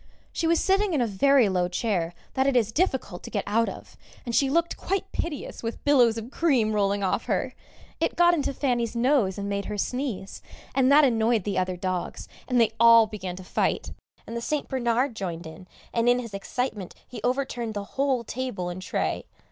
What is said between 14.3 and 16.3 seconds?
the St. Bernard joined in, and in